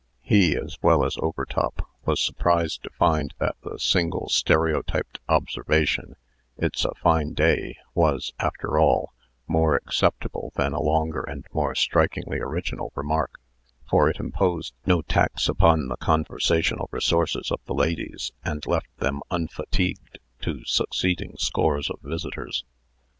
He, 0.23 0.57
as 0.57 0.79
well 0.81 1.05
as 1.05 1.15
Overtop, 1.21 1.87
was 2.05 2.19
surprised 2.19 2.81
to 2.81 2.89
find 2.89 3.35
that 3.37 3.55
the 3.61 3.77
single 3.77 4.29
stereotyped 4.29 5.19
observation, 5.29 6.15
"It's 6.57 6.85
a 6.85 6.95
fine 6.95 7.33
day," 7.35 7.77
was, 7.93 8.33
after 8.39 8.79
all, 8.79 9.13
more 9.47 9.75
acceptable 9.75 10.53
than 10.55 10.73
a 10.73 10.81
longer 10.81 11.21
and 11.21 11.45
more 11.53 11.75
strikingly 11.75 12.39
original 12.39 12.91
remark 12.95 13.37
for 13.87 14.09
it 14.09 14.17
imposed 14.19 14.73
no 14.87 15.03
tax 15.03 15.47
upon 15.47 15.87
the 15.87 15.97
conversational 15.97 16.89
resources 16.91 17.51
of 17.51 17.59
the 17.67 17.75
ladies, 17.75 18.31
and 18.43 18.65
left 18.65 18.97
them 18.97 19.21
unfatigued 19.29 20.17
to 20.39 20.65
succeeding 20.65 21.35
scores 21.37 21.91
of 21.91 21.99
visitors. 22.01 22.63